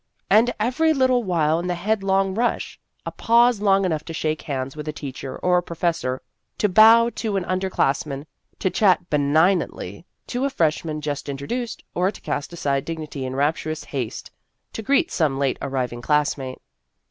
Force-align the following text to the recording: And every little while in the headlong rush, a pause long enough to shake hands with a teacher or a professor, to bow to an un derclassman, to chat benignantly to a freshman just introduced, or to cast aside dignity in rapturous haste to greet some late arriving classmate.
And 0.31 0.51
every 0.59 0.93
little 0.93 1.23
while 1.23 1.59
in 1.59 1.67
the 1.67 1.75
headlong 1.75 2.33
rush, 2.33 2.79
a 3.05 3.11
pause 3.11 3.61
long 3.61 3.85
enough 3.85 4.03
to 4.05 4.13
shake 4.15 4.41
hands 4.41 4.75
with 4.75 4.87
a 4.87 4.91
teacher 4.91 5.37
or 5.37 5.59
a 5.59 5.61
professor, 5.61 6.23
to 6.57 6.67
bow 6.67 7.11
to 7.17 7.37
an 7.37 7.45
un 7.45 7.59
derclassman, 7.59 8.25
to 8.57 8.71
chat 8.71 9.11
benignantly 9.11 10.07
to 10.25 10.43
a 10.43 10.49
freshman 10.49 11.01
just 11.01 11.29
introduced, 11.29 11.83
or 11.93 12.09
to 12.09 12.19
cast 12.19 12.51
aside 12.51 12.83
dignity 12.83 13.27
in 13.27 13.35
rapturous 13.35 13.83
haste 13.83 14.31
to 14.73 14.81
greet 14.81 15.11
some 15.11 15.37
late 15.37 15.59
arriving 15.61 16.01
classmate. 16.01 16.57